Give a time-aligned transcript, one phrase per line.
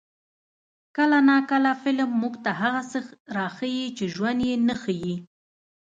[0.95, 2.99] کله ناکله فلم موږ ته هغه څه
[3.35, 5.15] راښيي چې ژوند یې نه ښيي.